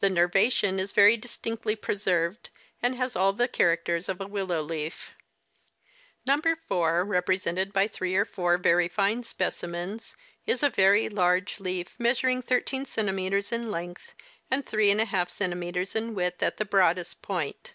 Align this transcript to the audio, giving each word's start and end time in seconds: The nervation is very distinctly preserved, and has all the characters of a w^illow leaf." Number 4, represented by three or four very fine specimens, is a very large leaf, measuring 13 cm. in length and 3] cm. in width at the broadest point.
The 0.00 0.08
nervation 0.08 0.80
is 0.80 0.92
very 0.92 1.18
distinctly 1.18 1.76
preserved, 1.76 2.48
and 2.82 2.94
has 2.96 3.14
all 3.14 3.34
the 3.34 3.46
characters 3.48 4.08
of 4.08 4.18
a 4.18 4.24
w^illow 4.24 4.66
leaf." 4.66 5.10
Number 6.26 6.56
4, 6.68 7.04
represented 7.04 7.74
by 7.74 7.86
three 7.86 8.14
or 8.16 8.24
four 8.24 8.56
very 8.56 8.88
fine 8.88 9.24
specimens, 9.24 10.16
is 10.46 10.62
a 10.62 10.70
very 10.70 11.10
large 11.10 11.60
leaf, 11.60 11.94
measuring 11.98 12.40
13 12.40 12.84
cm. 12.86 13.52
in 13.52 13.70
length 13.70 14.14
and 14.50 14.64
3] 14.64 14.94
cm. 14.94 15.94
in 15.96 16.14
width 16.14 16.42
at 16.42 16.56
the 16.56 16.64
broadest 16.64 17.20
point. 17.20 17.74